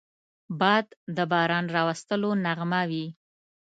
باد 0.59 0.85
د 1.15 1.17
باران 1.31 1.65
راوستلو 1.75 2.29
نغمه 2.45 2.81
وي 2.89 3.05